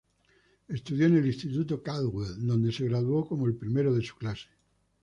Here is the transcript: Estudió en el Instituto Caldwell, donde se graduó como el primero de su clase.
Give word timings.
Estudió 0.67 1.05
en 1.05 1.17
el 1.17 1.27
Instituto 1.27 1.83
Caldwell, 1.83 2.47
donde 2.47 2.71
se 2.71 2.85
graduó 2.85 3.23
como 3.27 3.45
el 3.45 3.53
primero 3.53 3.93
de 3.93 4.01
su 4.01 4.15
clase. 4.15 4.49